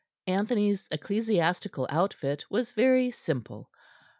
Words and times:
Anthony's 0.25 0.87
ecclesiastical 0.89 1.85
outfit 1.91 2.43
was 2.49 2.71
very 2.71 3.11
simple. 3.11 3.69